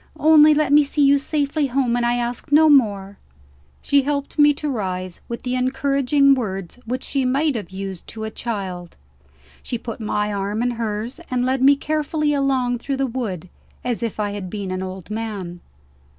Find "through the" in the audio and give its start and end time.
12.79-13.05